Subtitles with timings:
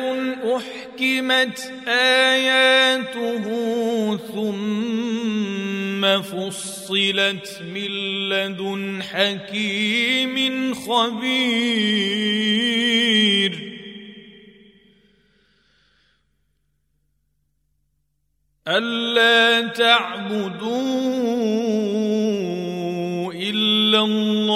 [0.55, 3.46] أحكمت آياته
[4.18, 5.09] ثم
[6.02, 7.91] فصلت من
[8.29, 11.99] لدن حكيم خبير.
[18.67, 20.70] ألا تعبدوا
[23.34, 24.49] إلا الله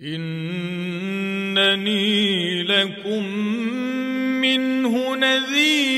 [0.00, 1.92] إنني
[2.62, 3.24] لكم
[4.40, 5.91] منه نذير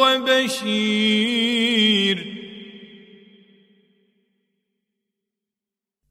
[0.00, 2.18] وبشير.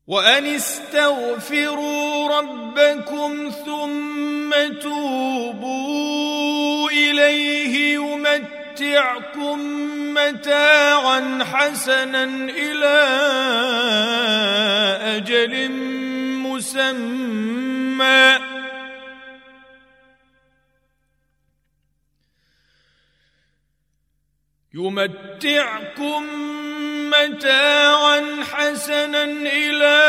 [0.08, 9.60] وأن استغفروا ربكم ثم توبوا إليه يمتعكم
[10.14, 13.00] متاعا حسنا إلى
[15.18, 15.72] أجل
[16.42, 18.39] مسمى.
[24.80, 26.24] يمتعكم
[27.10, 29.24] متاعا حسنا
[29.64, 30.00] إلى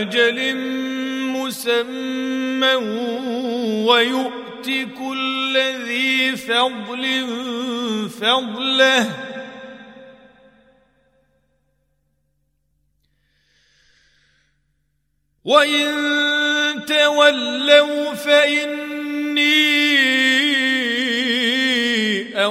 [0.00, 0.56] أجل
[1.36, 2.74] مسمى
[3.88, 4.66] ويؤت
[4.98, 7.04] كل ذي فضل
[8.20, 9.10] فضله.
[15.44, 19.84] وإن تولوا فإني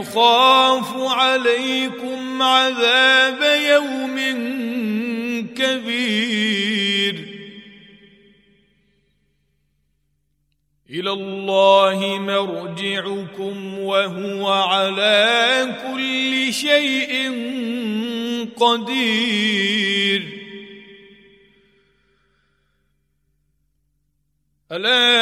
[0.02, 4.18] اخاف عليكم عذاب يوم
[5.56, 7.16] كبير.
[10.90, 17.14] إلى الله مرجعكم وهو على كل شيء
[18.58, 20.24] قدير.
[24.72, 25.12] ألا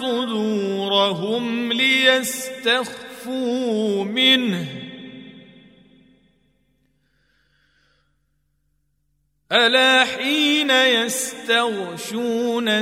[0.00, 3.24] صدورهم ليستخفوا
[4.04, 4.66] منه.
[9.52, 11.28] ألا حين يستغشون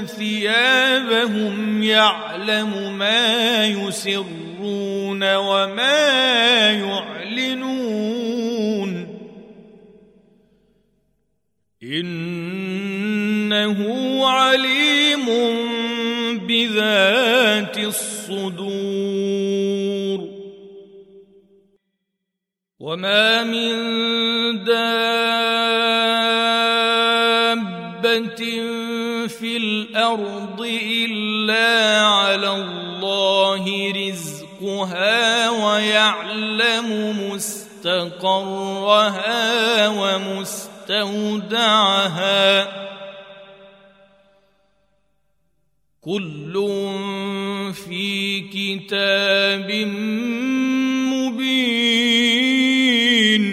[0.07, 7.79] ثيابهم يعلم ما يسرون وما يعلنون.
[11.83, 13.79] إنه
[14.27, 15.29] عليم
[16.49, 18.99] بذات الصدور
[22.81, 23.75] وما من
[24.65, 24.89] دابة
[29.29, 38.69] في الأرض إلا على الله رزقها ويعلم مستقرها
[39.89, 41.29] ومستودعها
[46.09, 46.55] كل
[47.85, 49.69] في كتاب
[51.13, 53.45] مبين.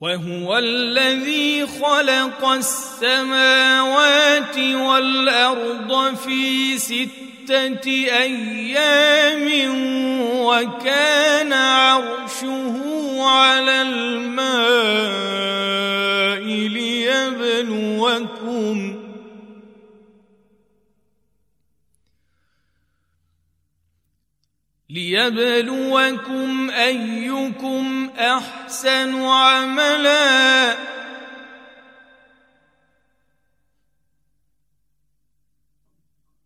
[0.00, 7.86] وهو الذي خلق السماوات والأرض في ستة
[8.22, 9.46] أيام
[10.30, 12.76] وكان عرشه
[13.22, 15.30] على الماء
[17.10, 18.78] ليبلوكم
[24.90, 30.76] ليبلوكم أيكم أحسن عملا.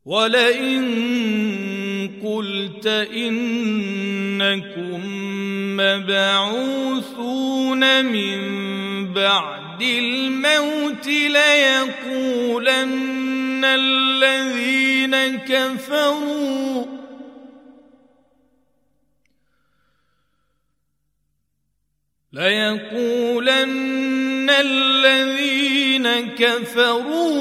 [0.04, 0.84] ولئن
[2.24, 2.86] قلت
[3.16, 5.00] إنكم
[5.76, 7.24] مبعوثون
[8.04, 8.38] من
[9.14, 12.74] بعد الموت ليقولن
[13.64, 16.84] الذين كفروا.
[22.32, 23.64] ليقولن
[24.50, 27.34] الذين كفروا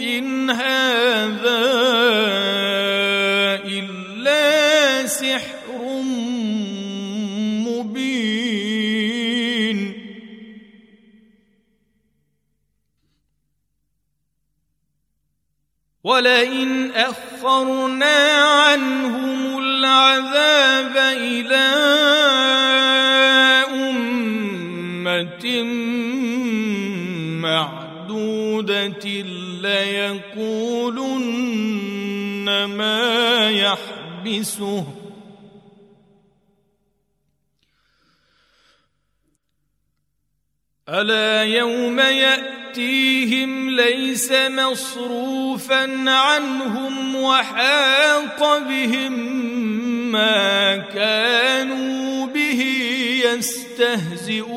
[0.00, 1.60] إن هذا
[3.64, 5.55] إلا سحر.
[16.06, 21.66] ولئن أخرنا عنهم العذاب إلى
[23.74, 25.62] أمة
[27.42, 29.06] معدودة
[29.66, 30.94] ليقولن
[32.64, 34.86] ما يحبسه.
[40.88, 42.00] ألا يوم
[42.78, 49.12] يأتيهم ليس مصروفا عنهم وحاق بهم
[50.12, 52.62] ما كانوا به
[53.24, 54.56] يستهزئون.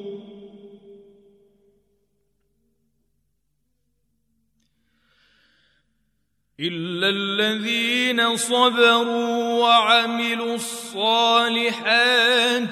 [6.61, 11.89] إلا الذين صبروا وعملوا الصالحات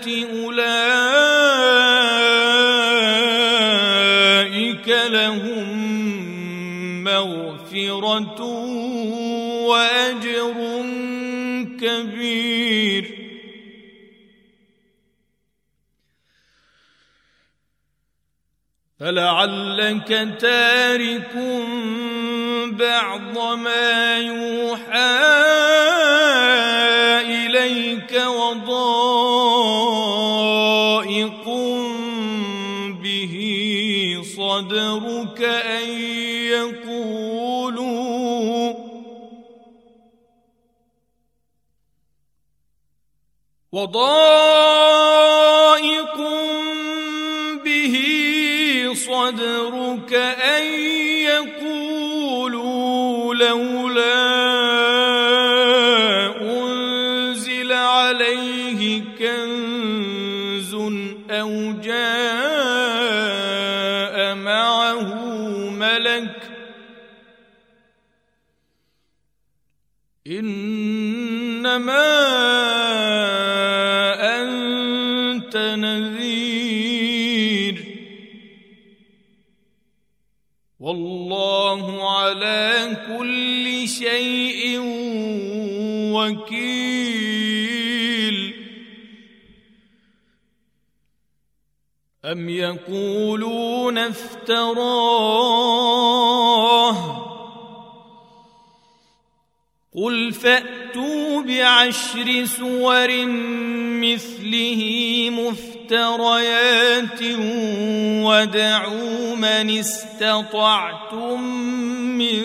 [0.07, 0.89] أولئك
[4.88, 5.80] لهم
[7.03, 8.41] مغفرة
[9.65, 10.53] وأجر
[11.81, 13.19] كبير.
[19.00, 21.36] فلعلك تارك
[22.77, 25.19] بعض ما يوحى
[27.21, 29.39] إليك وضائق
[33.04, 33.36] به
[34.38, 35.89] صدرك أن
[36.54, 37.89] يقولوا
[43.72, 45.28] وضائق
[70.39, 72.06] إنما
[74.41, 76.19] أنت نذير.
[80.80, 84.80] والله على كل شيء
[86.13, 87.09] وكيل.
[92.25, 95.19] أم يقولون افتراه؟
[100.00, 103.25] قل فاتوا بعشر سور
[104.00, 104.82] مثله
[105.29, 107.22] مفتريات
[108.24, 111.44] ودعوا من استطعتم
[112.18, 112.41] من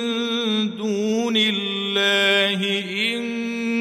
[0.76, 2.60] دون الله
[3.14, 3.22] ان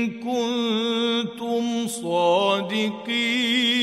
[0.09, 3.82] كنتم صادقين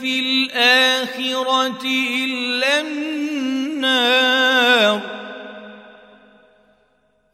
[0.00, 1.84] في الآخرة
[2.24, 4.38] إلا النار.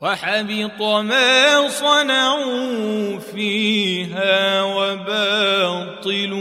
[0.01, 6.35] وحبط ما صنعوا فيها وباطل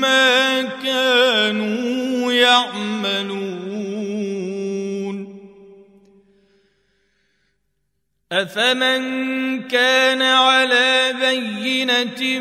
[0.00, 3.60] ما كانوا يعملون.
[8.32, 9.02] أفمن
[9.68, 12.40] كان على بينة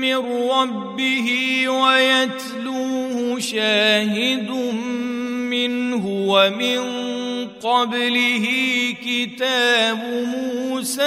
[0.00, 1.28] من ربه
[1.68, 4.50] ويتلوه شاهد
[5.50, 6.78] منه ومن
[7.62, 8.46] قبله
[9.04, 9.98] كتاب
[10.34, 11.02] موسى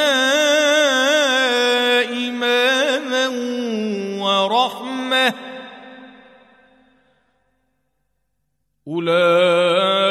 [2.28, 3.28] إماما
[4.24, 5.34] ورحمة
[8.88, 10.11] أولئك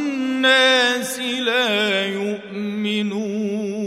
[0.45, 3.81] لا يؤمنون.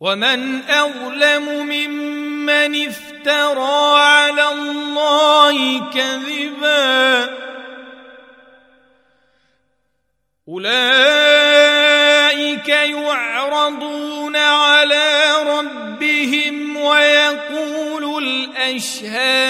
[0.00, 7.30] ومن أظلم ممن افترى على الله كذبا
[10.48, 11.88] أولئك
[12.68, 19.45] يعرضون على ربهم ويقول الأشهاد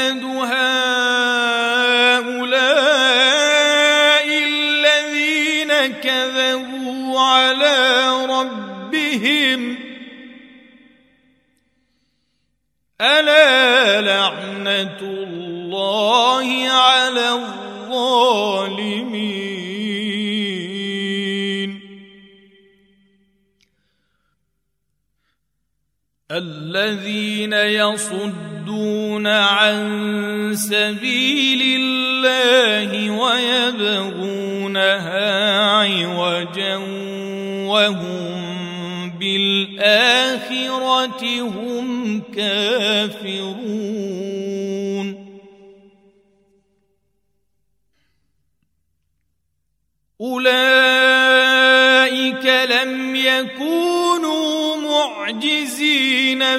[26.87, 34.81] الذين يصدون عن سبيل الله ويبغونها
[35.71, 36.77] عوجا
[37.67, 40.43] وهم بالآخرة
[41.41, 44.06] هم كافرون.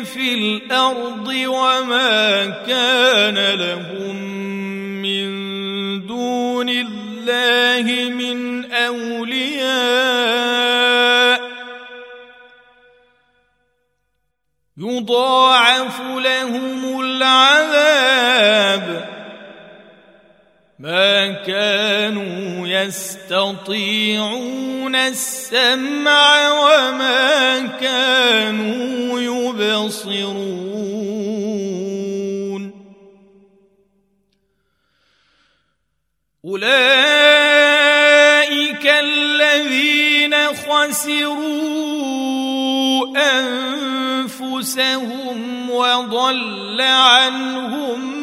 [0.04, 4.16] في الأرض وما كان لهم
[5.01, 5.27] من
[6.08, 10.18] دون الله من أولياء.
[14.77, 18.88] يضاعف لهم العذاب.
[20.80, 21.87] ما كانوا
[22.86, 30.67] يستطيعون السمع وما كانوا يبصرون.
[36.46, 36.77] أولئك
[38.86, 41.48] الذين خسروا
[44.38, 48.17] أنفسهم وضل عنهم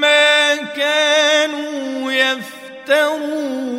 [0.00, 2.12] ما كانوا
[2.90, 3.70] يفترون.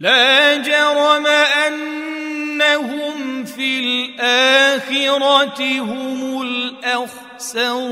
[0.00, 1.26] لا جرم
[1.66, 7.88] أنهم في الآخرة هم الأخسرون.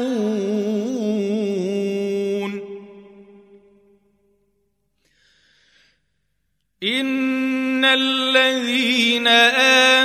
[6.83, 9.26] إن الذين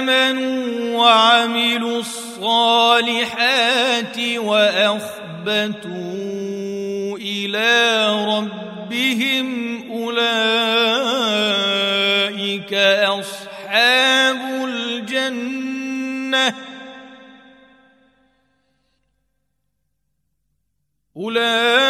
[0.01, 1.99] آمنوا وعملوا
[2.41, 5.87] الصالحات وأخبتوا
[7.17, 8.07] إلى
[8.37, 9.47] ربهم
[9.91, 10.33] أولئك
[13.03, 16.55] أصحاب الجنة.
[21.17, 21.80] أولئك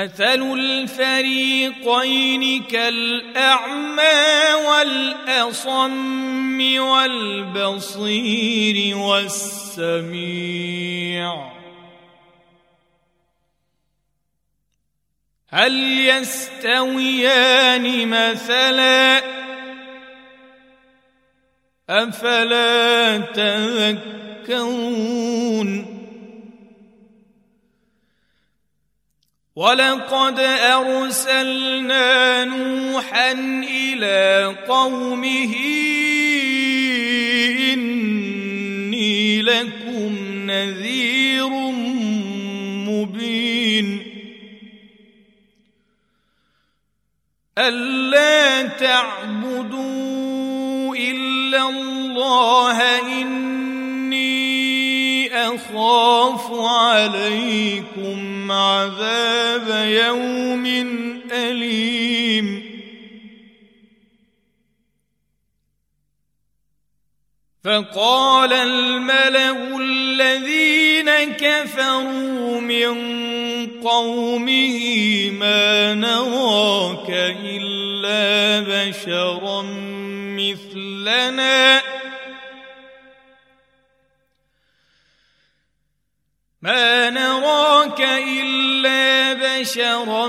[0.00, 8.16] مثل الفريقين كالأعمى والأصم والبصير
[8.96, 10.20] والسميع.
[15.48, 19.22] هل يستويان مثلا؟
[21.90, 23.18] أفلا
[24.48, 25.10] تذكرون؟
[29.60, 30.40] ولقد
[30.72, 33.32] أرسلنا نوحا
[33.68, 35.54] إلى قومه
[37.72, 41.48] إني لكم نذير
[42.88, 43.88] مبين.
[47.58, 49.76] ألا تعبدوا
[50.96, 52.78] إلا الله
[53.20, 54.30] إني
[55.36, 58.29] أخاف عليكم.
[58.50, 60.66] عذاب يوم
[61.32, 62.70] أليم.
[67.64, 72.96] فقال الملأ الذين كفروا من
[73.80, 77.10] قومه ما نراك
[77.44, 79.62] إلا بشرا
[80.38, 81.89] مثلنا.
[86.62, 90.28] ما نراك إلا بشرا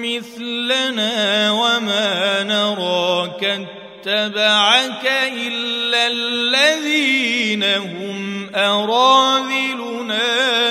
[0.00, 10.24] مثلنا وما نراك اتبعك إلا الذين هم أراذلنا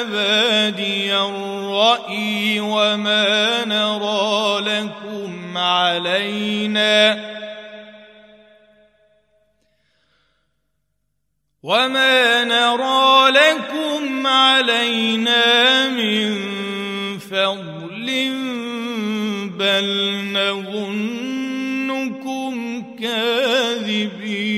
[0.04, 7.38] بادي الرأي وما نرى لكم علينا
[11.64, 13.07] وما نرى
[14.58, 16.30] علينا من
[17.20, 18.08] فضل
[19.60, 19.88] بل
[20.34, 22.04] نظنكم
[23.02, 24.58] كاذبين.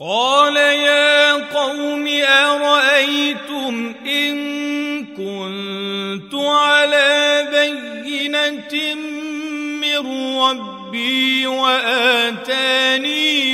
[0.00, 4.36] قال يا قوم أرأيتم إن
[5.06, 8.94] كنت على بينة
[9.80, 10.06] من
[10.86, 12.78] ربي وآتاني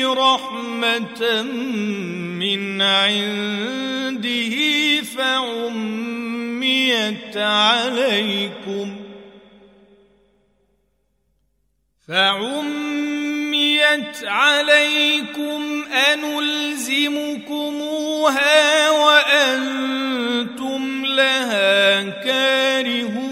[0.04, 1.42] رحمة
[2.36, 4.56] من عنده
[5.16, 6.16] فعميت
[7.36, 8.96] عليكم
[12.08, 13.04] فعميت
[14.24, 16.90] عليكم أنلزمكموها
[18.90, 20.42] وأنتم
[21.06, 23.31] لها كارهون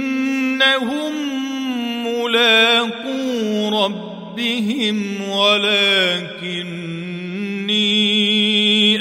[2.31, 6.71] ملاقو ربهم ولكني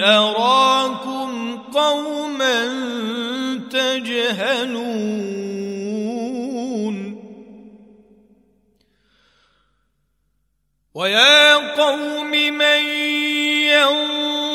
[0.04, 2.66] اراكم قوما
[3.70, 5.20] تجهلون
[10.94, 12.82] ويا قوم من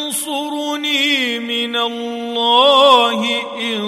[0.05, 3.85] ينصرني من الله ان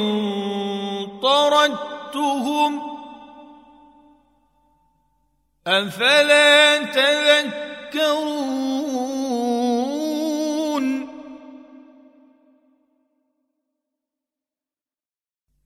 [1.22, 2.97] طردتهم
[5.68, 8.38] أفلا تذكرون؟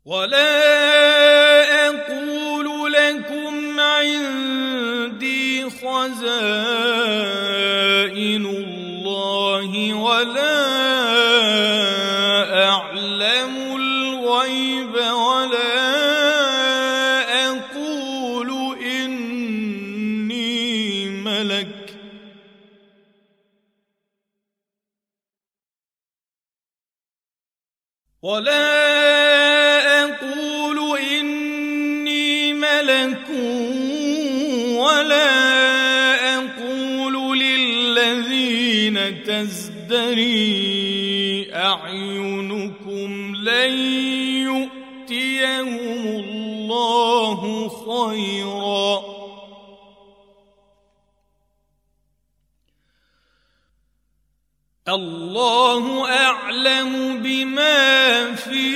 [0.05, 0.51] ولا
[1.89, 7.00] أقول لكم عندي خزائن.
[28.31, 33.29] ولا أقول إني ملك
[34.79, 35.31] ولا
[36.35, 40.41] أقول للذين تزدري
[41.53, 43.73] أعينكم لن
[44.47, 45.67] يؤتيهم
[46.07, 49.00] الله خيرا.
[54.91, 58.71] الله أعلم بما في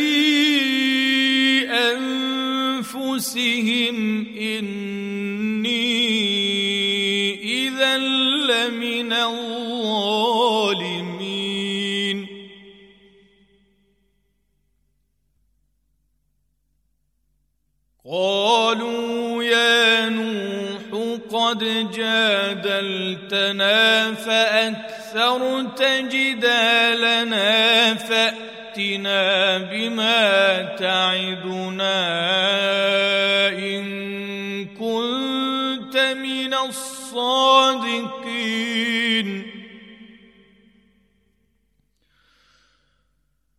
[2.86, 3.95] أنفسهم.
[4.38, 5.75] إني
[7.67, 9.75] إذا لمن الظالمين.
[18.12, 20.82] قالوا يا نوح
[21.32, 23.75] قد جادلتنا
[25.15, 31.99] فأكثرت جدالنا فأتنا بما تعدنا
[33.49, 33.86] إن
[34.65, 37.56] كنت من الصادقين.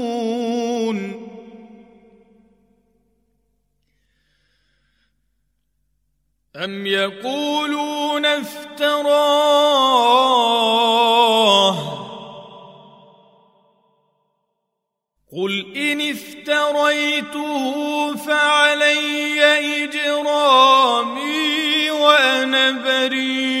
[6.55, 9.61] أم يقولون افتراه؟
[15.37, 17.65] قل إن افتريته
[18.15, 19.43] فعلي
[19.83, 21.11] إجرامي
[21.91, 23.60] وأنا بريء.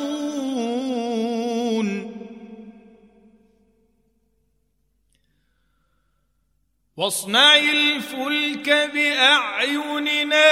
[6.97, 10.49] واصنع الفلك بأعيننا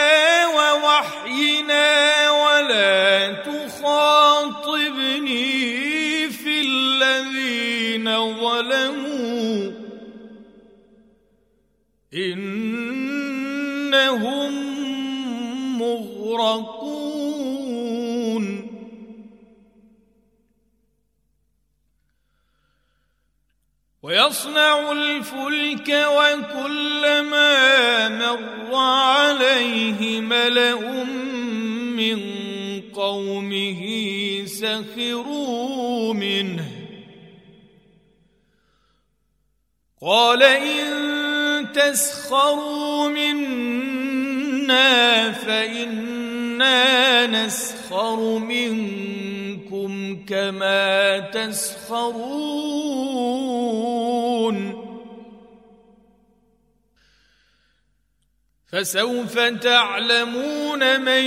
[0.47, 4.69] ووحينا ولا تخاطبني
[6.29, 9.71] في الذين ظلموا.
[12.13, 12.59] إنهم
[15.79, 16.78] مغرقون.
[24.03, 27.49] ويصنع الفلك وكلما
[28.09, 31.03] مر عليه ملأ
[31.99, 32.19] من
[32.93, 33.81] قومه
[34.45, 36.71] سخروا منه.
[40.01, 44.09] قال إن تسخروا منا
[46.59, 52.09] فإنا نسخر منكم كما تسخرون.
[58.71, 61.23] فسوف تعلمون من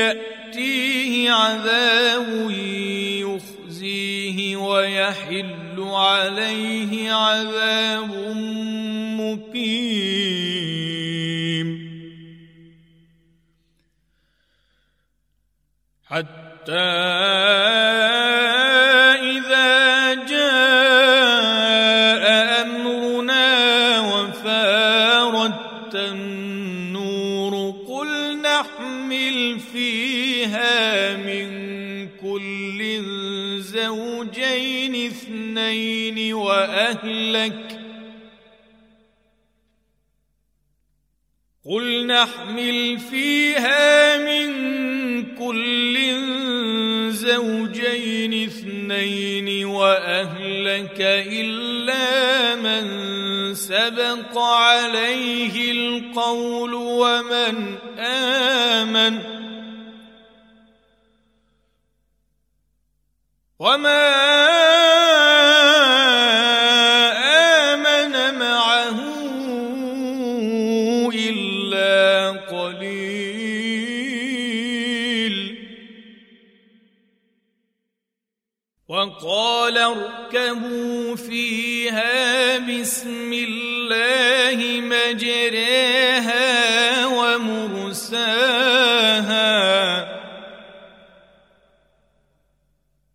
[0.00, 2.50] يأتيه عذاب
[3.20, 8.10] يخزيه ويحل عليه عذاب
[9.20, 10.45] مقيم.
[16.10, 16.86] حتى
[19.22, 21.42] إذا جاء
[22.62, 31.48] أمرنا وفارت النور قل نحمل فيها من
[32.08, 33.02] كل
[33.60, 37.80] زوجين اثنين وأهلك
[41.64, 44.66] قل نحمل فيها من
[45.22, 45.96] كل
[47.10, 51.00] زوجين اثنين وأهلك
[51.40, 52.84] إلا من
[53.54, 59.18] سبق عليه القول ومن آمن
[63.58, 64.85] وما
[80.56, 86.46] فاركبوا فيها بسم الله مجريها
[87.06, 88.36] ومرساها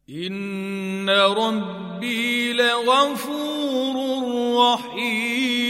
[0.10, 3.96] ان ربي لغفور
[4.58, 5.61] رحيم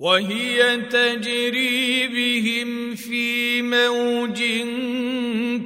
[0.00, 4.38] وهي تجري بهم في موج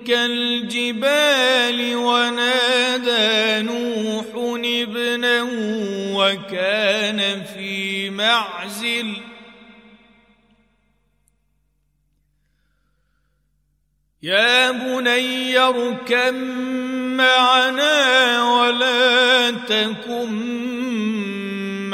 [0.07, 4.27] كالجبال ونادى نوح
[4.65, 5.51] ابنه
[6.17, 9.17] وكان في معزل.
[14.23, 16.35] يا بني اركب
[17.17, 20.84] معنا ولا تكن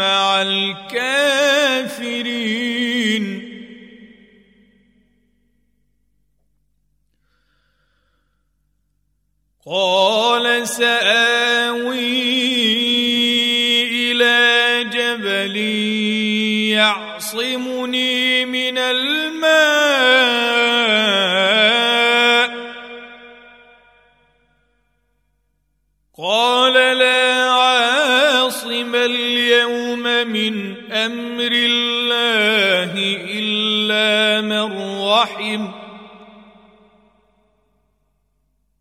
[0.00, 1.60] مع الكافرين.
[9.66, 12.00] قال سآوي
[14.12, 15.56] إلى جبل
[16.76, 19.20] يعصمني من الماء.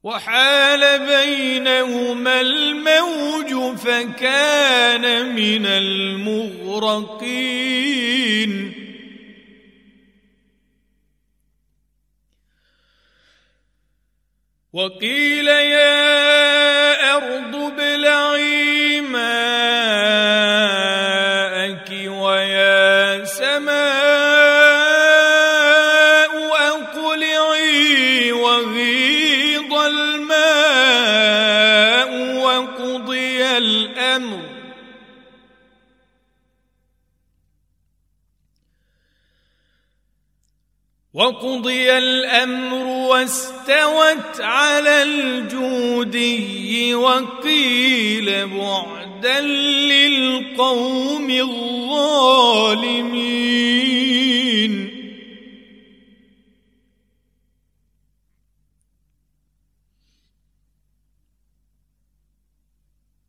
[0.09, 7.13] وحال بينهما الموج فكان من المغرقين.
[14.73, 16.48] وقيل يا
[41.29, 49.41] وقضي الأمر واستوت على الجودي وقيل بعدا
[49.91, 52.49] للقوم الظالمين.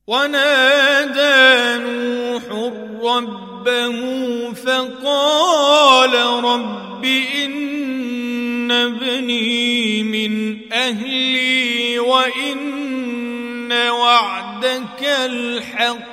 [0.06, 2.44] ونادى نوح
[3.02, 3.98] ربه
[4.52, 7.69] فقال رب إن
[8.70, 16.10] ابني من أهلي وإن وعدك الحق.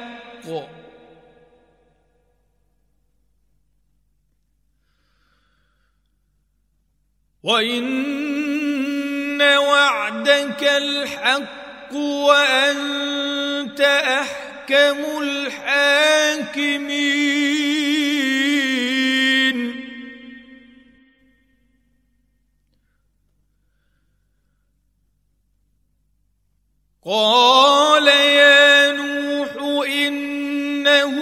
[7.44, 16.88] وإن وعدك الحق وأنت أحكم الحاكمين.
[27.08, 31.14] قال يا نوح إنه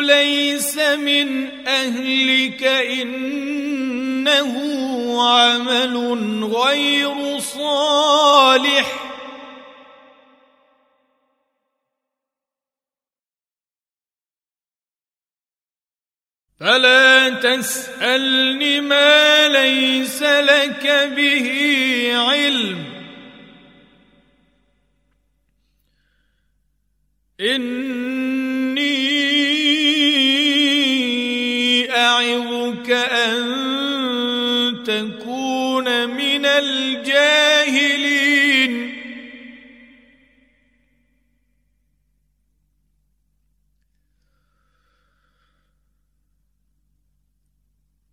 [0.00, 4.52] ليس من أهلك إنه
[5.22, 9.04] عمل غير صالح.
[16.60, 21.48] فلا تسألن ما ليس لك به
[22.14, 22.97] علم.
[27.40, 28.98] إني
[31.90, 33.44] أعظك أن
[34.86, 38.18] تكون من الجاهلين.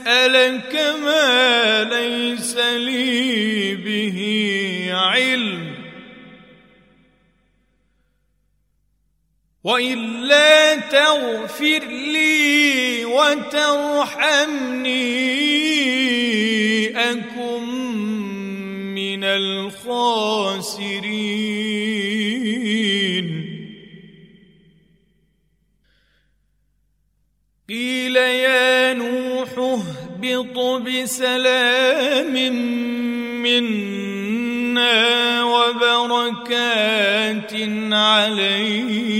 [0.10, 4.20] أسألك ما ليس لي به
[4.92, 5.76] علم.
[9.64, 13.70] وإلا تغفر لي وترحمني
[17.12, 17.64] أكن
[18.96, 20.80] من الخاسرين.
[27.70, 28.18] قيل
[30.24, 32.34] يهبط بسلام
[33.44, 37.54] منا وبركات
[37.92, 39.20] عليك.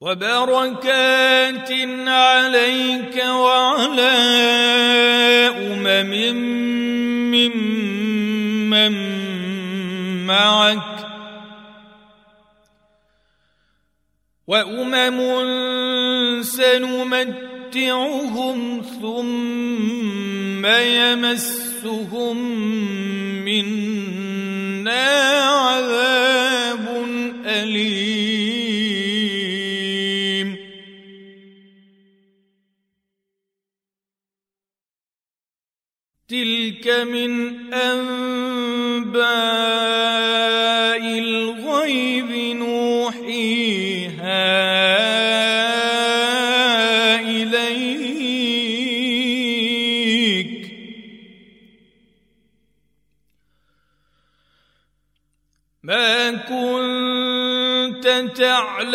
[0.00, 1.70] وبركات
[2.08, 4.16] عليك وعلى
[5.58, 6.12] أمم
[8.70, 8.94] ممن
[10.26, 10.97] معك.
[14.48, 15.18] وأمم
[16.42, 17.38] سنمتعهم
[19.02, 22.36] ثم يمسهم
[23.44, 25.08] منا
[25.40, 27.04] عذاب
[27.46, 28.48] أليم.
[36.28, 37.32] تلك من
[37.74, 39.77] أنباء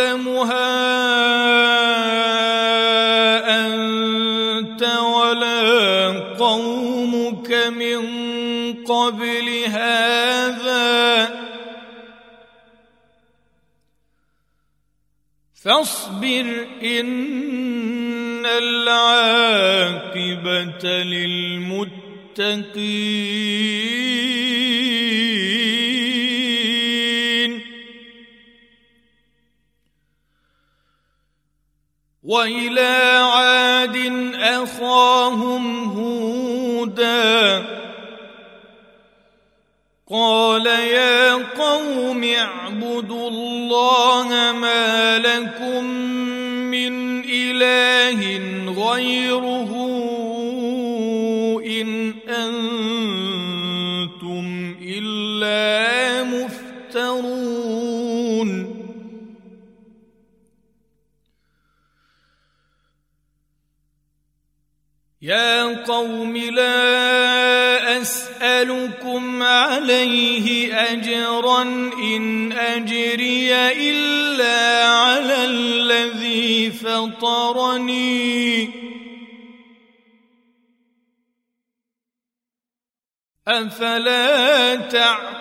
[0.03, 0.67] تعلمها
[3.65, 8.03] أنت ولا قومك من
[8.83, 11.29] قبل هذا.
[15.63, 19.03] فاصبر إن العاقبة
[21.03, 22.13] للمتقين.
[32.33, 32.93] وإلى
[33.33, 33.97] عاد
[34.35, 35.63] أخاهم
[35.97, 37.65] هودا.
[40.11, 45.83] قال يا قوم اعبدوا الله ما لكم
[46.73, 48.21] من إله
[48.83, 49.52] غيره.
[66.53, 71.61] لا أسألكم عليه أجرا
[71.93, 73.53] إن أجري
[73.89, 78.69] إلا على الذي فطرني.
[83.47, 85.32] أفلا تعقلون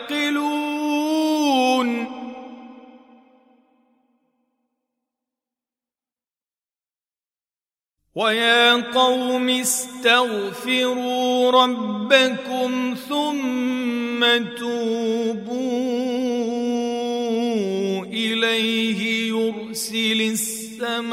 [8.14, 11.10] ويا قوم استغفروا
[11.50, 14.20] ربكم ثم
[14.56, 15.62] توبوا
[18.04, 21.12] إليه يرسل السماء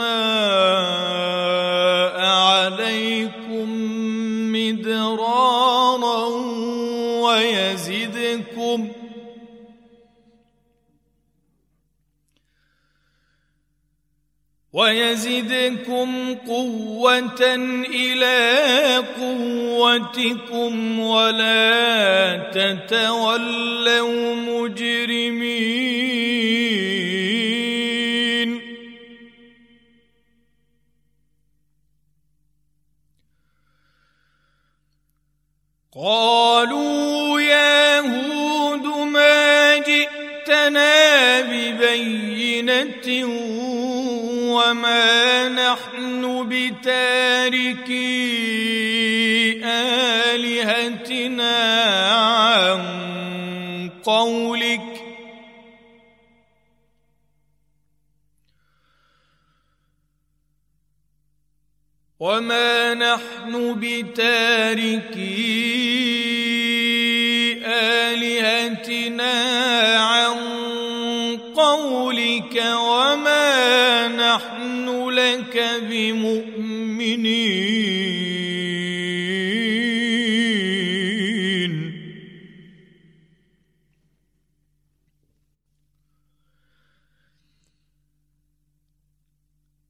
[14.79, 17.41] ويزدكم قوة
[17.85, 25.69] إلى قوتكم ولا تتولوا مجرمين.
[35.95, 43.25] قالوا يا هود ما جئتنا ببينة
[44.60, 48.00] وما نحن بتاركي
[49.63, 51.56] آلهتنا
[52.12, 52.82] عن
[54.04, 55.00] قولك
[62.19, 65.19] وما نحن بتاركي
[67.65, 69.32] آلهتنا
[70.00, 70.38] عن
[71.56, 74.48] قولك وما نحن
[75.19, 75.55] لك
[75.89, 77.49] بمؤمنين.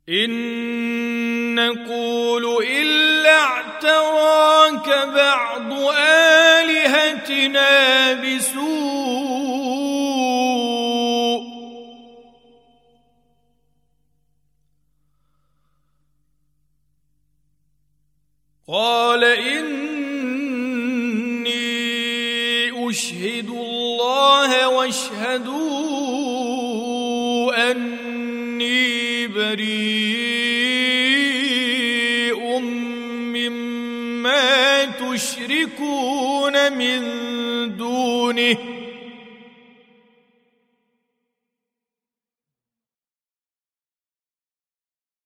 [0.09, 5.73] إن نقول إلا اعتراك بعض
[6.59, 7.73] آلهتنا
[8.13, 9.59] بسوء.
[18.72, 19.89] قال إني
[22.89, 25.70] أشهد الله واشهدوا
[27.72, 30.20] أني بريء
[33.34, 37.01] مما تشركون من
[37.78, 38.57] دونه.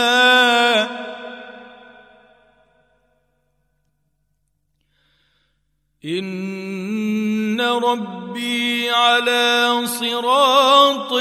[6.06, 11.14] إن ربي على صراط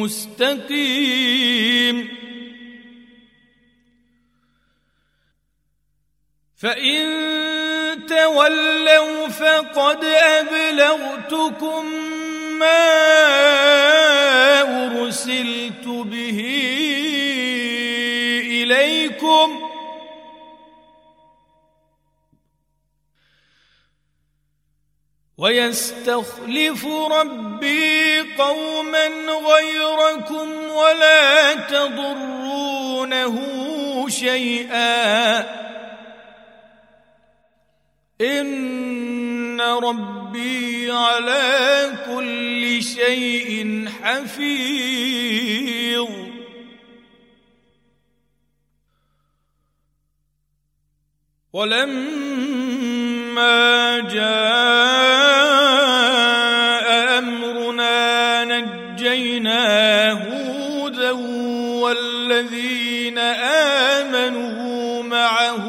[0.00, 1.42] مستقيم.
[6.56, 7.02] فإن
[8.06, 11.84] تولوا فقد أبلغتكم
[12.62, 12.82] ما
[14.96, 16.40] أرسلت به
[18.62, 19.72] إليكم
[25.38, 33.38] ويستخلف ربي قوما غيركم ولا تضرونه
[34.08, 35.62] شيئا
[39.52, 46.08] ان ربي على كل شيء حفيظ.
[51.52, 52.80] ولما
[54.00, 54.28] جاء
[57.18, 61.10] امرنا نجينا هودا
[61.82, 63.18] والذين
[63.98, 65.64] امنوا معه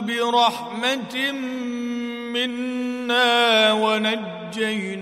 [0.00, 1.32] برحمه
[2.32, 2.79] منا
[3.72, 5.00] ونجيناهم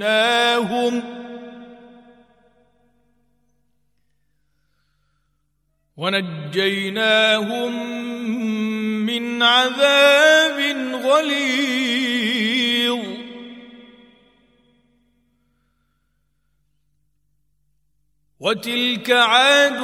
[5.97, 7.73] ونجيناهم
[9.07, 10.61] من عذاب
[11.05, 11.99] غليظ
[18.41, 19.81] وتلك عاد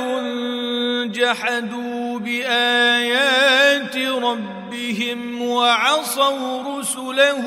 [1.13, 7.45] جحدوا بايات ربهم وعصوا رسله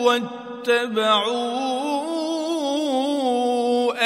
[0.00, 1.60] واتبعوا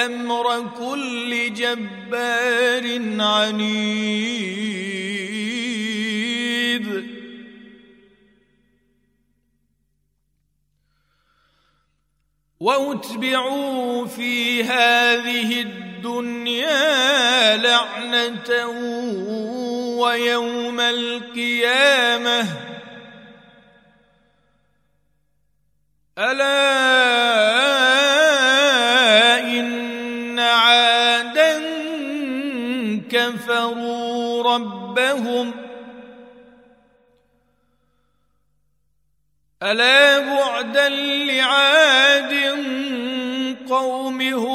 [0.06, 2.84] أمر كل جبار
[3.20, 4.24] عنيد.
[12.60, 18.68] واتبعوا في هذه الدنيا لعنة
[19.98, 22.63] ويوم القيامة.
[26.18, 26.54] ألا
[29.40, 31.62] إن عادا
[33.10, 35.54] كفروا ربهم
[39.62, 42.34] ألا بعدا لعاد
[43.68, 44.53] قوم هود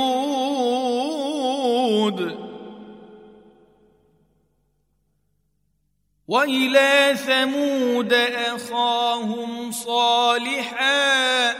[6.29, 11.55] وإلى ثمود أخاهم صالحا.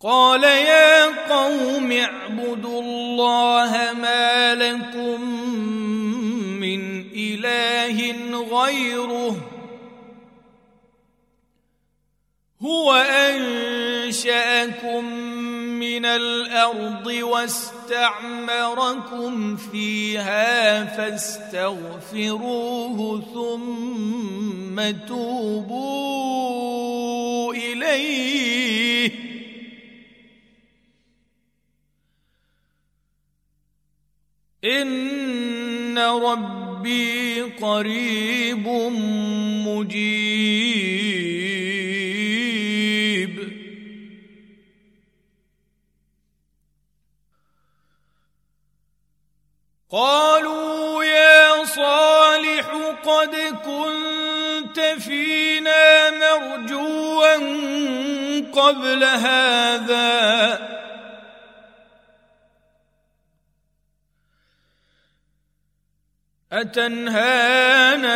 [0.00, 5.20] قال يا قوم اعبدوا الله ما لكم
[6.60, 8.12] من إله
[8.60, 9.36] غيره.
[12.62, 12.94] هو
[13.30, 15.04] أنشأكم
[15.80, 17.06] من الأرض
[17.88, 22.40] واستعمركم فيها فاستغفروه
[23.34, 25.94] ثم توبوا
[27.54, 29.10] إليه.
[34.64, 38.68] إن ربي قريب
[39.66, 41.07] مجيب.
[49.90, 52.66] قالوا يا صالح
[53.04, 53.34] قد
[53.64, 57.34] كنت فينا مرجوا
[58.52, 60.58] قبل هذا.
[66.52, 68.08] أتنهانا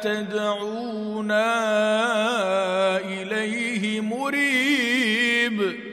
[0.00, 1.46] تدعونا
[2.98, 5.88] إليه مريب.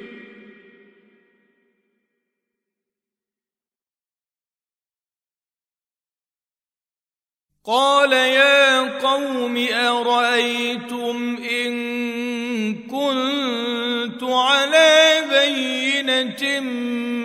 [7.68, 11.74] قال يا قوم أرأيتم إن
[12.88, 16.60] كنت على بينة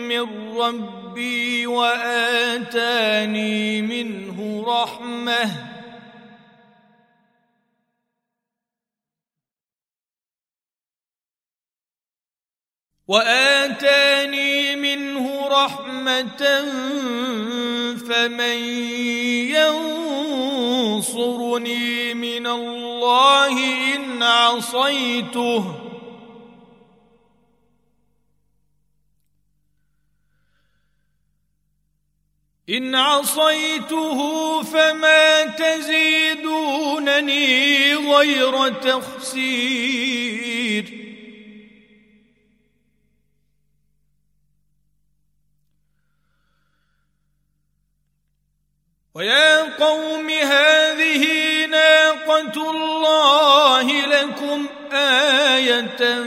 [0.08, 3.02] من ربي وآتاني
[3.82, 5.69] منه رحمة
[13.10, 16.42] وآتاني منه رحمة
[18.08, 18.58] فمن
[20.94, 23.54] ينصرني من الله
[23.94, 25.74] إن عصيته.
[32.68, 34.18] إن عصيته
[34.62, 36.84] فما تزيدونني
[37.94, 40.20] غير تخسير.
[49.14, 51.26] ويا قوم هذه
[51.66, 56.24] ناقة الله لكم آية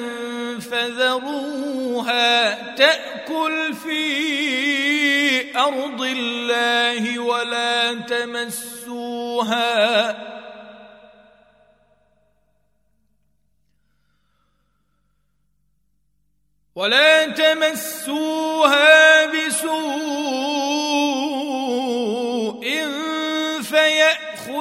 [0.59, 9.63] فذروها تأكل في أرض الله ولا تمسوها.
[16.75, 20.72] ولا تمسوها بسوء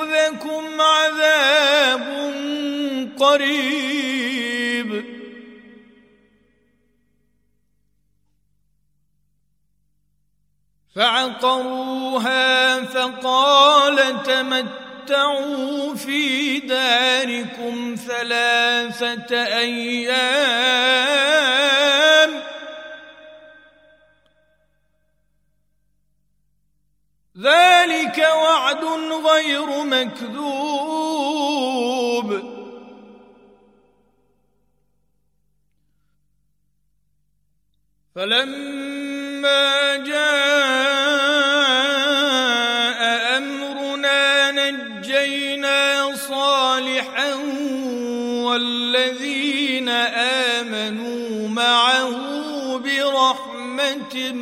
[0.03, 2.07] فيأخذكم عذاب
[3.19, 5.05] قريب.
[10.97, 20.83] فعقروها فقال تمتعوا في داركم ثلاثة أيام.
[28.23, 28.85] وعد
[29.27, 31.33] غير مكذوب.
[38.15, 40.23] فلما جاء
[43.39, 47.35] أمرنا نجينا صالحا
[48.45, 49.89] والذين
[50.59, 52.17] آمنوا معه
[52.79, 54.33] برحمة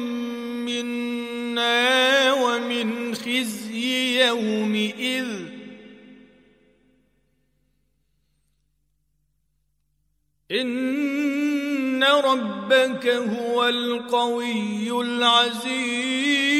[0.67, 3.60] منا ومن خزي
[4.21, 5.29] يومئذ.
[10.51, 16.60] إن ربك هو القوي العزيز.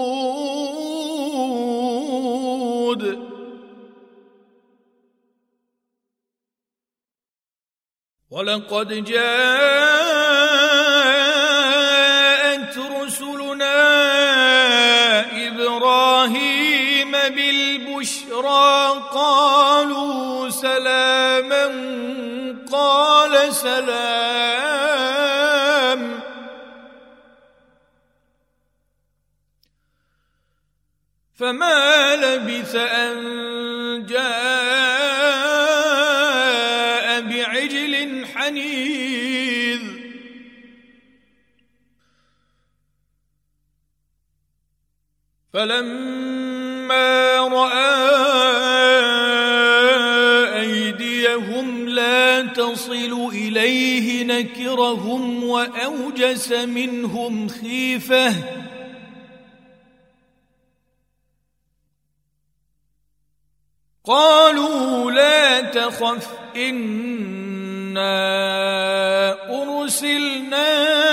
[8.31, 9.21] ولقد جاءت
[12.77, 13.81] رسلنا
[15.47, 21.65] إبراهيم بالبشرى قالوا سلاما
[22.71, 25.01] قال سلام.
[31.35, 34.60] فما لبث أن جاء
[45.53, 48.11] فلما رأى
[50.59, 58.33] أيديهم لا تصل إليه نكرهم وأوجس منهم خيفة.
[64.05, 68.11] قالوا لا تخف إنا
[69.61, 71.10] ارسلنا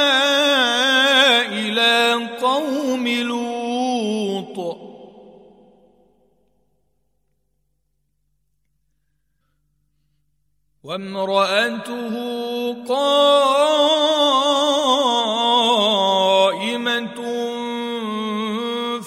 [10.88, 12.14] وامرأته
[12.88, 13.18] قائمة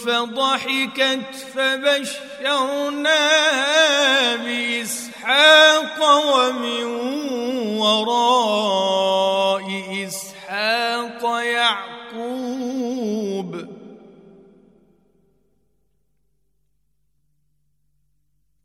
[0.06, 2.66] فضحكت فبشرناها
[4.36, 5.98] بإسحاق
[6.36, 6.86] ومن
[7.78, 9.11] وراء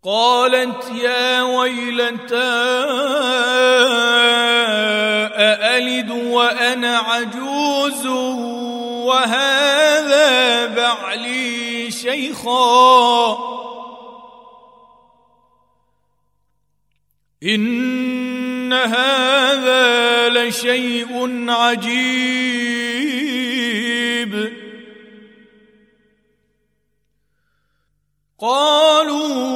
[0.07, 2.37] قالت يا ويلتى
[5.35, 8.07] أألد وأنا عجوز
[9.07, 13.39] وهذا بعلي شيخا؟
[17.43, 22.67] إن هذا لشيء عجيب.
[28.39, 29.56] قالوا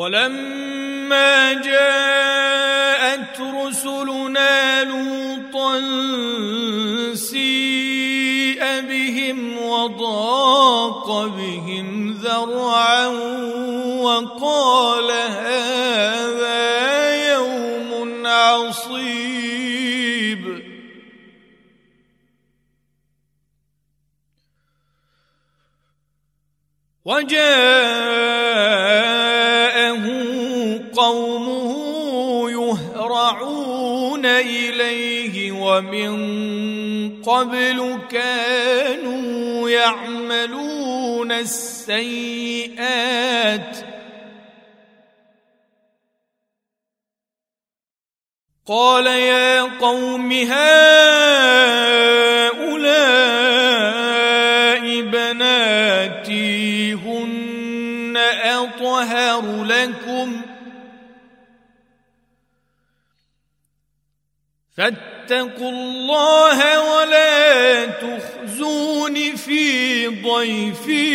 [0.00, 5.80] ولما جاءت رسلنا لوطا
[7.14, 13.06] سيء بهم وضاق بهم ذرعا
[14.00, 16.60] وقال هذا
[18.26, 19.20] عصيب.
[27.04, 28.39] وجاءه
[34.40, 36.12] إليه ومن
[37.22, 42.70] قبل كانوا يعملون السيئات.
[48.66, 50.60] قال يا قوم هؤلاء
[55.00, 60.42] بناتي هن أطهر لكم
[64.80, 66.58] فاتقوا الله
[66.92, 71.10] ولا تخزون في ضيفي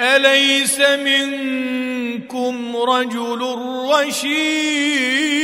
[0.00, 3.58] أليس منكم رجل
[3.90, 5.34] رشيد؟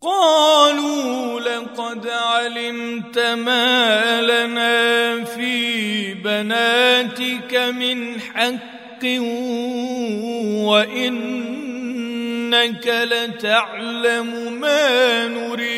[0.00, 8.72] قالوا لقد علمت ما لنا في بناتك من حق
[12.52, 15.72] وانك لتعلم ما نريد.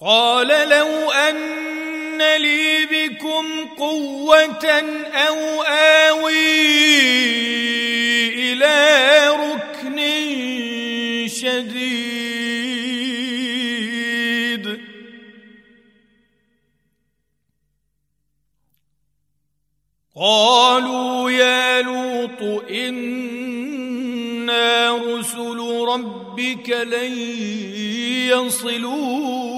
[0.00, 4.66] قال لو أن لي بكم قوة
[5.14, 6.58] أو آوي
[8.34, 9.98] إلى ركن
[11.28, 12.17] شديد.
[20.28, 23.78] قالوا يا لوط إنا
[24.96, 25.58] رسل
[25.88, 27.18] ربك لن
[28.28, 29.50] يصلوا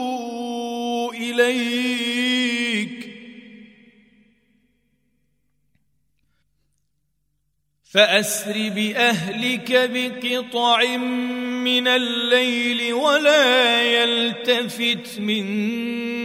[1.12, 2.30] إليك.
[7.92, 10.96] فأسر بأهلك بقطع
[11.66, 15.20] من الليل ولا يلتفت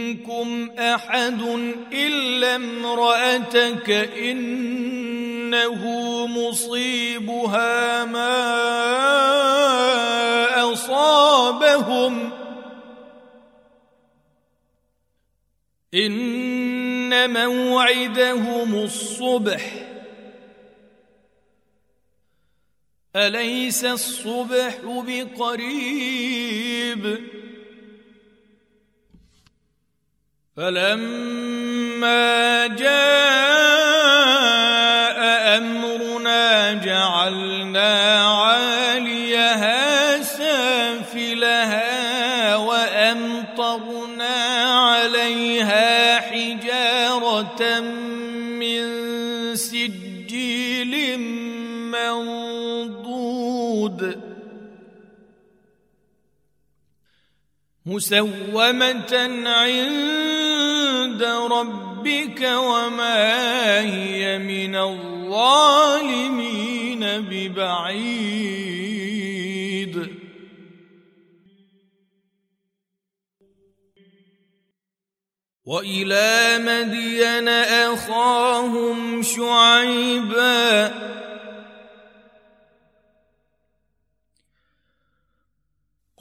[0.06, 1.42] منكم أحد
[1.92, 5.82] إلا امرأتك إنه
[6.26, 8.32] مصيبها ما
[10.72, 12.30] أصابهم.
[15.94, 19.72] إن موعدهم الصبح.
[23.16, 26.16] أليس الصبح بقريب؟
[30.56, 32.26] فلما
[32.66, 32.86] جاء
[35.58, 41.86] أمرنا جعلنا عاليها سافلها
[42.56, 44.34] وأمطرنا
[44.64, 47.80] عليها حجارة
[48.60, 48.86] من
[49.56, 51.18] سجيل
[51.92, 52.96] منضود
[57.86, 59.26] مسومة
[61.16, 66.20] عند ربك وما هي من الظالمين
[67.00, 68.26] ببعيد.
[75.64, 80.92] وإلى مدين أخاهم شعيبا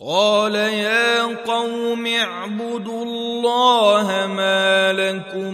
[0.08, 5.54] قال يا قوم اعبدوا الله ما لكم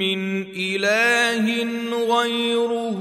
[0.00, 1.66] من إله
[2.08, 3.00] غيره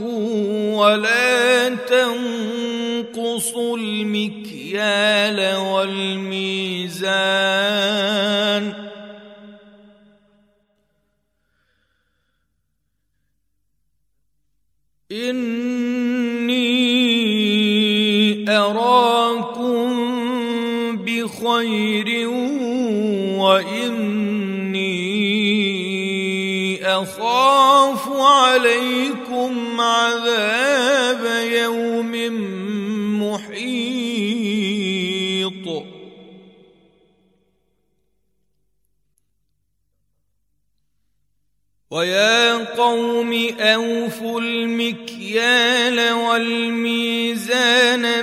[0.75, 2.97] ولا تنقصوا
[3.77, 7.01] المكيال والميزان
[21.61, 22.27] بخير
[23.37, 24.81] وإني
[26.85, 32.11] أخاف عليكم عذاب يوم
[33.21, 34.21] محيط.
[41.91, 47.61] ويا قوم أوفوا المكيال والميزان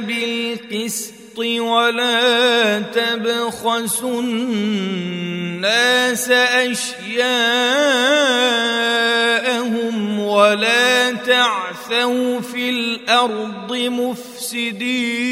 [0.06, 7.18] بالقسط ولا تبخسوا الناس أشياءهم
[10.18, 15.28] ولا تعثوا في الأرض مفسدين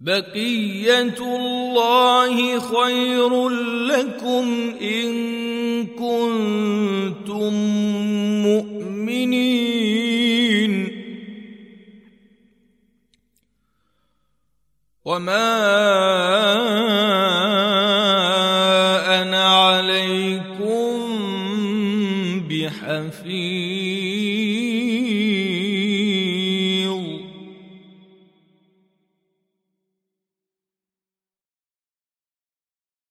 [0.00, 3.48] بقية الله خير
[3.88, 7.54] لكم إن كنتم
[8.42, 8.77] مؤمنين
[15.08, 15.48] وما
[19.22, 20.98] أنا عليكم
[22.48, 23.78] بحفيظ.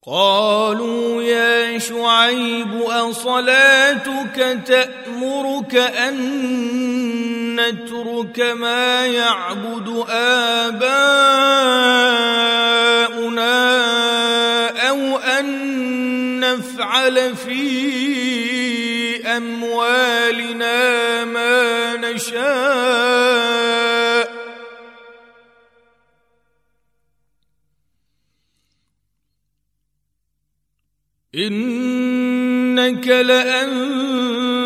[0.05, 1.06] قالوا
[1.89, 6.15] شعيب أصلاتك تأمرك أن
[7.55, 10.97] نترك ما يعبد آباؤنا
[14.89, 15.47] أو أن
[16.39, 17.67] نفعل في
[19.37, 23.66] أموالنا ما نشاء.
[32.97, 34.63] إنك لأنت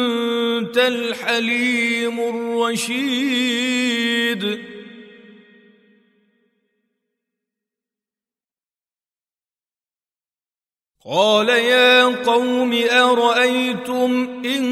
[0.77, 3.51] الحليم الرشيد.
[11.05, 14.63] قال يا قوم أرأيتم إن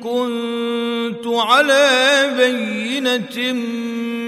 [0.00, 3.52] كنت على بينة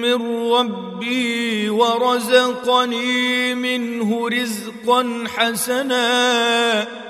[0.03, 7.06] من ربي ورزقني منه رزقا حسنا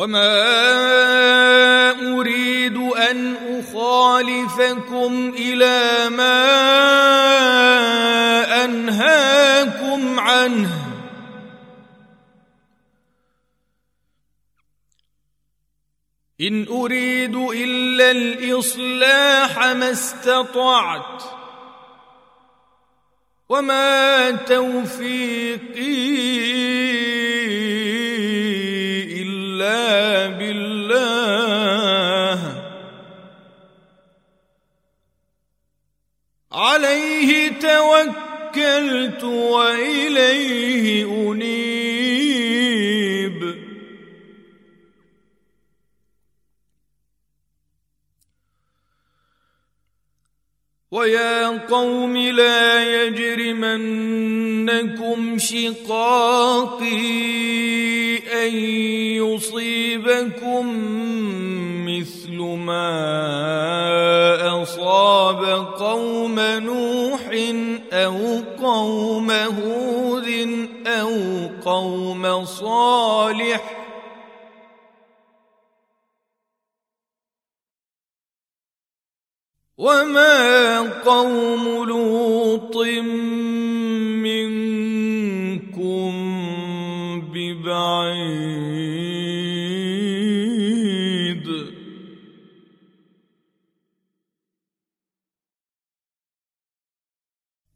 [0.00, 0.32] وما
[2.16, 6.40] أريد أن أخالفكم إلى ما
[8.64, 10.70] أنهاكم عنه
[16.40, 21.22] إن أريد إلا الإصلاح ما استطعت
[23.48, 26.00] وما توفيقي
[29.90, 30.80] الا بالله.
[36.52, 41.70] عليه توكلت وإليه أنيب.
[50.90, 53.78] ويا قوم لا يجرمنكم
[55.38, 56.90] شقاقي.
[58.46, 58.54] ان
[59.20, 60.66] يصيبكم
[61.86, 62.82] مثل ما
[64.62, 65.44] اصاب
[65.78, 67.20] قوم نوح
[67.92, 70.28] أو قوم هود
[70.86, 71.10] أو
[71.64, 73.80] قوم صالح
[79.78, 82.76] وما قوم لوط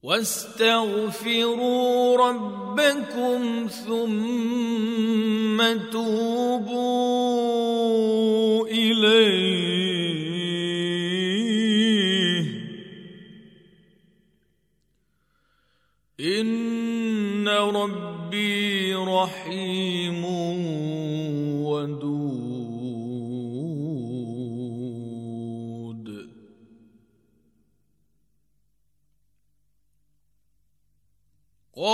[0.05, 1.96] واستغفروا
[2.28, 5.59] ربكم ثم
[5.92, 7.07] توبوا
[8.66, 9.84] إليه.
[16.20, 20.43] إن ربي رحيم.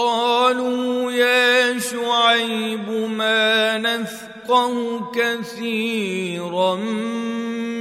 [0.00, 6.74] قالوا يا شعيب ما نفقه كثيرا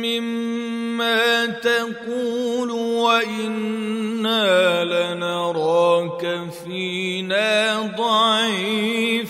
[0.03, 4.43] مما تقول وإنا
[4.83, 9.29] لنراك فينا ضعيفا.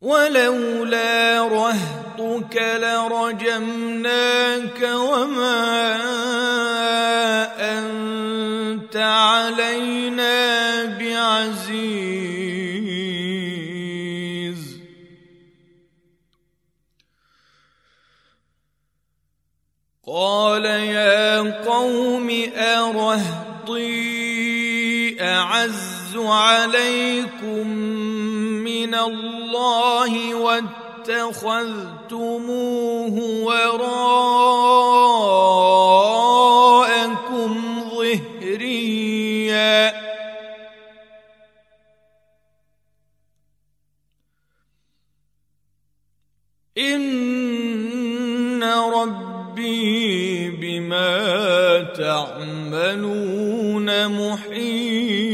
[0.00, 1.40] ولولا
[2.48, 2.56] رهطك
[3.42, 5.96] لرجمناك وما
[7.78, 12.08] أنت علينا بعزيز.
[20.06, 23.88] قال يا قوم أرهطي
[25.20, 27.68] أعز عليكم
[28.64, 30.34] من الله
[31.08, 32.26] واتخذتموه
[33.44, 33.90] وراءكم
[37.90, 39.08] ظهريا.
[46.78, 53.08] ان ربي بما تعملون
[54.08, 55.27] محيط.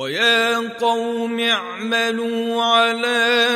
[0.00, 3.48] ويا قوم اعملوا على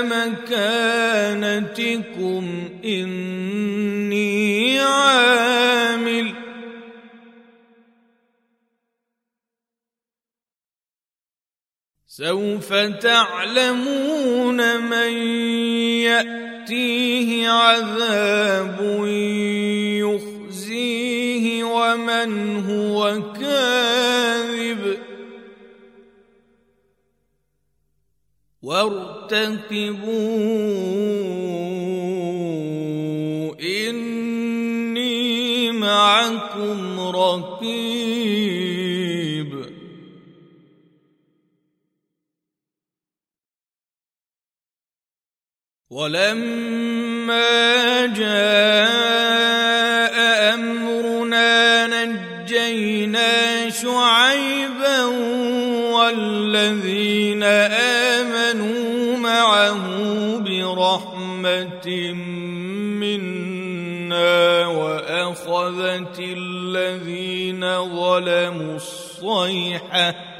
[1.41, 2.45] مكانتكم
[2.85, 6.35] إني عامل.
[12.07, 15.13] سوف تعلمون من
[16.13, 18.81] يأتيه عذاب
[20.05, 22.31] يخزيه ومن
[22.71, 24.34] هو كاذب.
[28.65, 30.17] وارتقبوا
[33.61, 37.65] إني معكم رقيب.
[45.91, 48.95] ولما جاء
[50.55, 54.44] أمرنا نجينا شعيبا
[56.15, 57.43] والذين
[58.13, 59.85] آمنوا معه
[60.39, 62.13] برحمة
[63.03, 67.61] منا وأخذت الذين
[67.97, 70.34] ظلموا الصيحة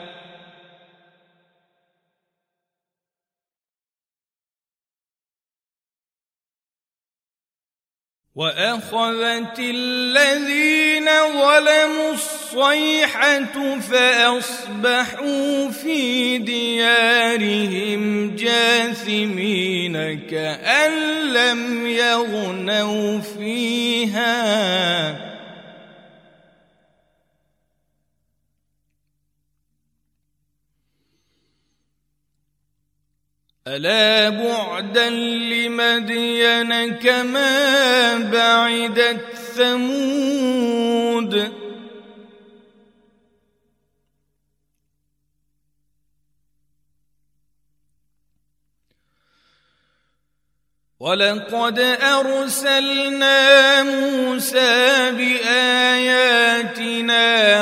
[8.35, 20.93] وأخذت الذين ظلموا الصيحة فأصبحوا في ديارهم جاثمين كأن
[21.33, 24.25] لم يغنوا فيها.
[33.67, 40.85] ألا بعدا لمدين كما بعدت ثمود؟
[51.01, 56.45] ولقد أرسلنا موسى بآياتنا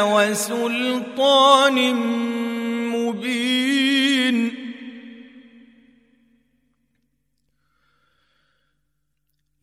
[0.02, 1.78] وسلطان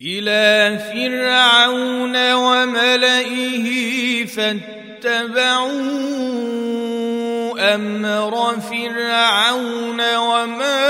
[0.02, 3.66] إلى فرعون وملئه
[4.26, 5.76] فاتبعوا
[7.76, 10.90] أمر فرعون وما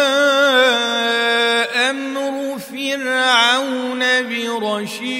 [2.59, 5.18] فرعون برشيد.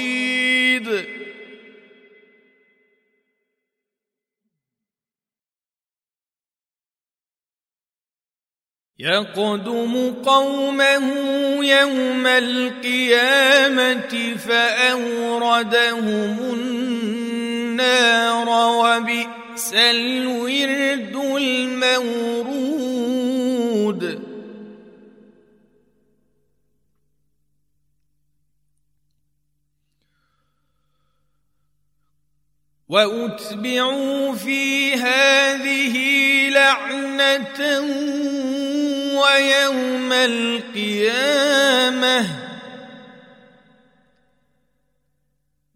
[9.00, 11.14] يقدم قومه
[11.66, 14.08] يوم القيامة
[14.47, 22.60] فأوردهم النار وبئس الورد المورود.
[32.89, 35.95] وأتبعوا في هذه
[36.50, 37.80] لعنة
[39.22, 41.20] ويوم القيامة.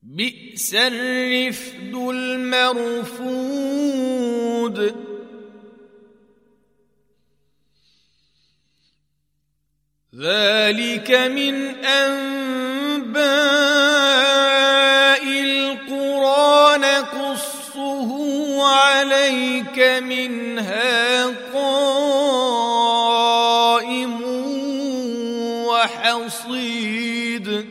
[0.03, 3.13] بئس الرفد المرفود.
[10.15, 13.23] ذلك من أنباء
[15.27, 18.11] القرى نقصه
[18.65, 21.25] عليك منها
[26.14, 27.66] وحصيد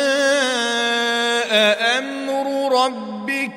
[2.00, 2.46] أمر
[2.86, 3.52] ربك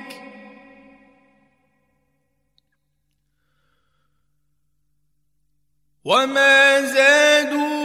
[6.05, 7.79] وما زادوا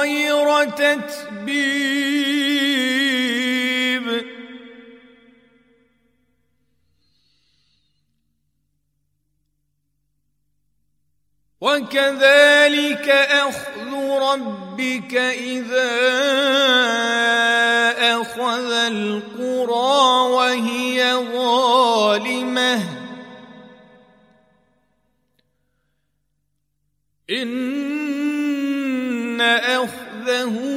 [0.00, 2.25] غير تتبيب
[11.66, 13.90] وكذلك أخذ
[14.22, 15.92] ربك إذا
[18.20, 22.82] أخذ القرى وهي ظالمة.
[27.30, 30.75] إن أخذه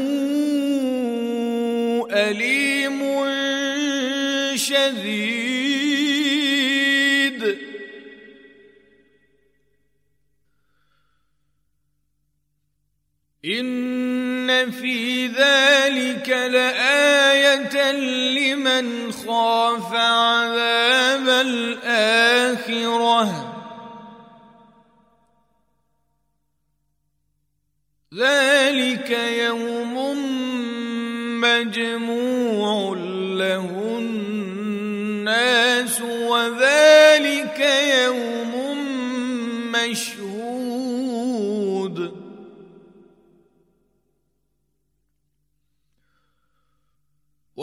[16.29, 22.85] ذلك لآية لمن خاف عذاب الآخرة.
[28.13, 29.98] ذلك يوم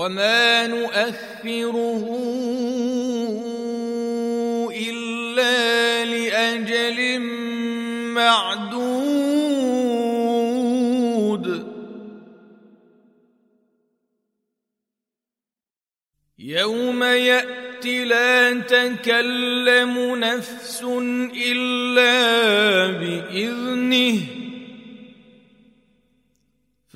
[0.06, 2.04] وما نؤخره
[4.70, 7.20] الا لاجل
[8.14, 9.06] معدود
[16.38, 20.82] يوم ياتي لا تكلم نفس
[21.46, 24.35] الا باذنه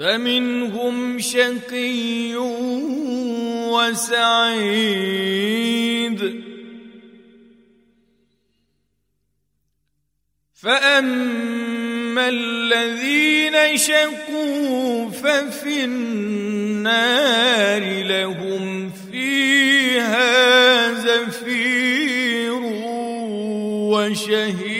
[0.00, 2.36] فمنهم شقي
[3.68, 5.00] وسعيد.
[10.62, 22.60] فأما الذين شقوا ففي النار لهم فيها زفير
[23.92, 24.79] وشهيق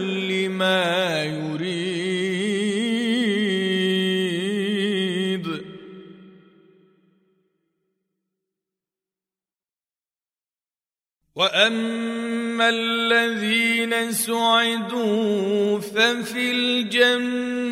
[11.41, 17.69] واما الذين سعدوا ففي الجنه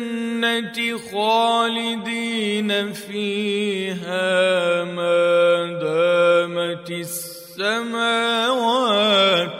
[1.12, 8.04] خالدين فيها ما دامت السماوات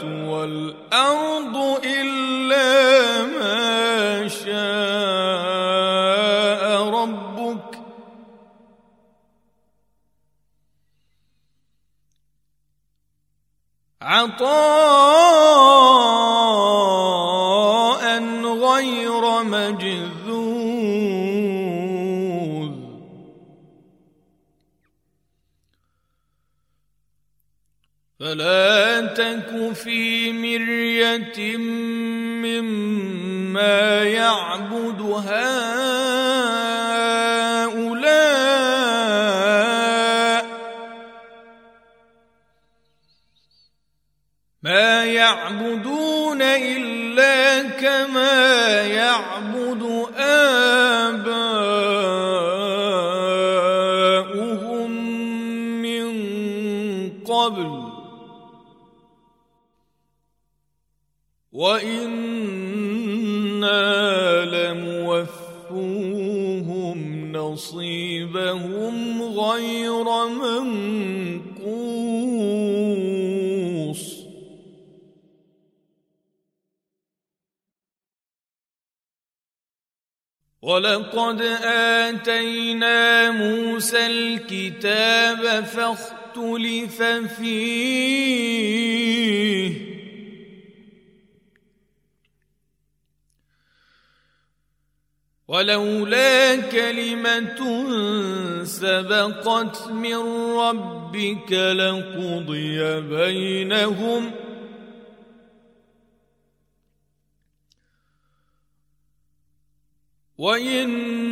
[0.04, 2.19] والارض الا
[14.11, 14.50] عطاء
[18.44, 20.80] غير مجذوذ.
[28.20, 31.56] فلا تك في مرية
[32.46, 35.80] مما يعبد هؤلاء
[48.20, 49.82] كما يعبد
[50.16, 51.30] آباؤهم
[55.82, 56.06] من
[57.24, 57.70] قبل.
[61.52, 62.10] وإنا
[64.44, 65.78] لموفوهم
[67.32, 70.49] نصيبهم غير منقوص
[80.70, 87.02] ولقد آتينا موسى الكتاب فاختلف
[87.38, 88.30] فيه.
[95.48, 97.60] ولولا كلمة
[98.64, 100.16] سبقت من
[100.56, 104.32] ربك لقضي بينهم
[110.41, 111.28] وانهم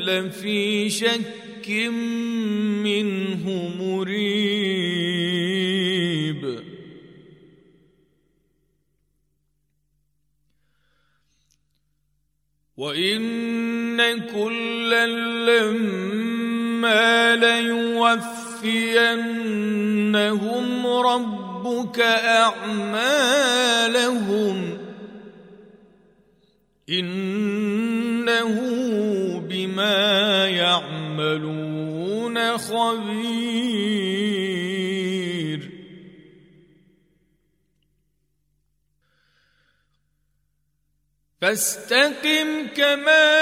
[0.00, 1.68] لفي شك
[2.84, 3.44] منه
[3.80, 4.82] مريب
[12.76, 15.06] وان كلا
[15.46, 18.46] لما ليوفينهم
[20.86, 23.12] ربك اعمالهم
[26.88, 28.56] إنه
[29.48, 31.78] بما يعملون
[32.58, 33.72] خبير.
[41.40, 43.32] فاستقم كما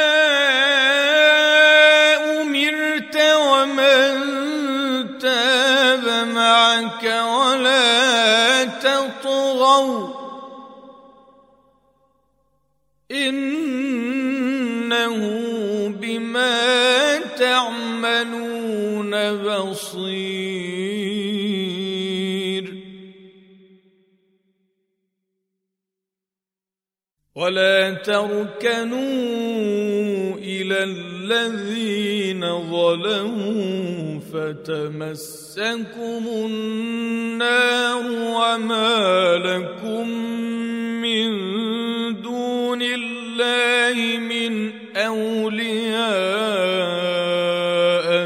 [2.41, 4.11] أمرت ومن
[5.19, 10.19] تاب معك ولا تطغوا.
[14.90, 15.19] إنه
[15.89, 20.61] بما تعملون بصير.
[27.40, 29.01] ولا تركنوا
[30.39, 40.09] إلى الذين ظلموا فتمسكم النار وما لكم
[41.02, 41.31] من
[42.23, 43.10] دون الله
[44.19, 46.41] من أولياء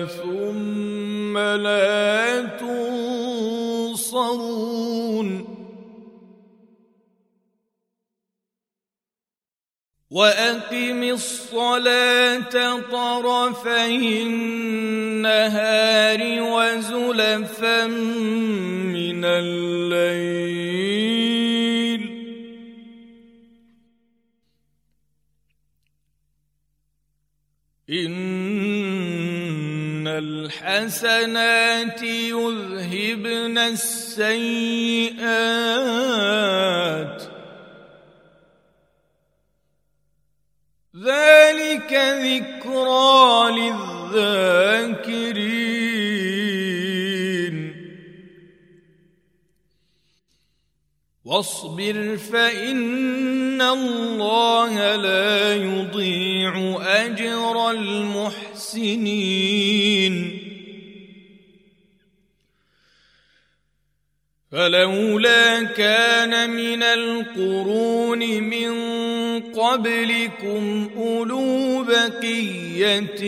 [0.07, 3.05] ثم لا تنصرون.
[10.11, 21.14] وأقم الصلاة طرفي النهار وزلفا من الليل.
[27.95, 29.55] إن
[30.09, 34.35] الحسنات يذهبن السيئات.
[41.05, 45.34] ذلك ذكرى للذاكرين.
[51.25, 59.15] واصبر فإن الله لا يضيع أجر المحسنين.
[64.53, 68.94] فلولا كان من القرون من
[69.41, 73.25] قبلكم أولو بقية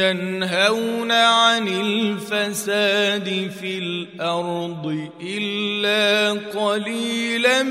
[0.00, 7.62] ينهون عن الفساد في الأرض إلا قليلا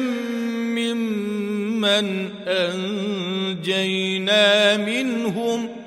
[0.72, 3.98] ممن أنجينا
[4.78, 5.78] منهم ۖ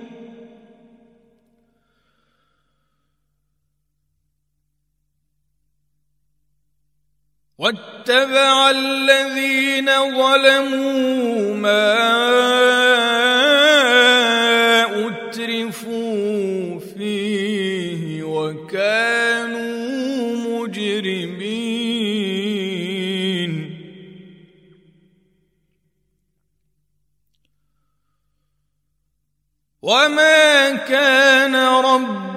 [7.63, 11.95] واتبع الذين ظلموا ما
[15.07, 19.63] أترفوا فيه وكانوا
[20.67, 21.63] مجرمين.
[29.83, 31.55] وما كان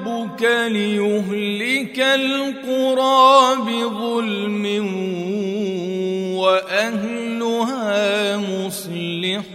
[0.05, 4.65] ربك ليهلك القرى بظلم
[6.37, 9.45] وأهلها مصلحون.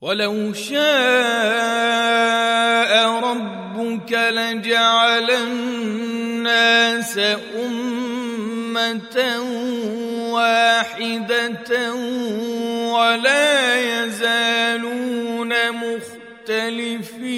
[0.00, 0.80] ولو شاء
[3.20, 7.18] ربك لجعل الناس
[7.66, 9.16] أمة
[10.32, 11.94] واحدة
[12.94, 17.30] ولا يزالون مختلفين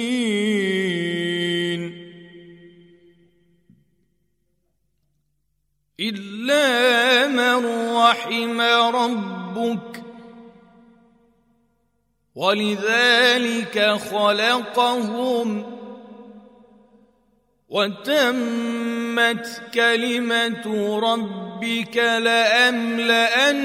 [5.99, 7.65] إلا من
[7.95, 8.61] رحم
[8.95, 10.03] ربك
[12.35, 15.73] ولذلك خلقهم
[17.73, 20.65] وتمت كلمة
[20.99, 23.57] ربك لأملأن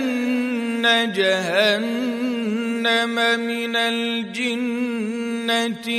[1.12, 5.06] جهنم من الجنة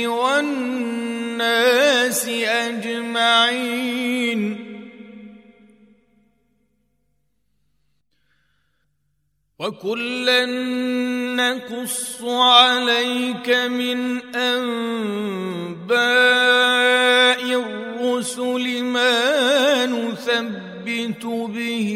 [0.08, 3.90] والناس أجمعين.
[9.58, 10.46] وكلا
[11.36, 15.90] نقص عليك من أنباء
[18.00, 21.92] الرسل ما نثبت به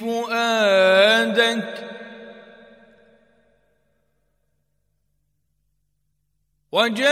[0.00, 1.84] فؤادك.
[6.72, 7.04] وجاءك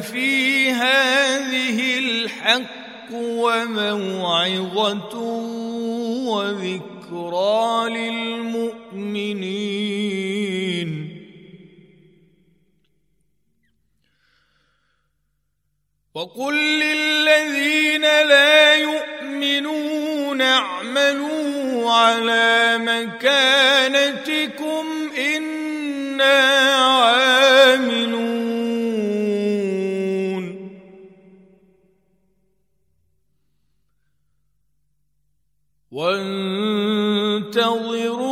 [0.00, 5.14] في هذه الحق وموعظة
[6.28, 9.61] وذكرى للمؤمنين.
[16.14, 24.86] وقل للذين لا يؤمنون اعملوا على مكانتكم
[25.18, 28.42] إنا عاملون.
[35.92, 38.31] وانتظروا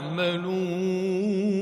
[0.21, 1.60] تعملون